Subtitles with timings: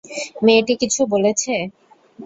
[0.45, 1.53] মেয়েটি কিছু বলেছে?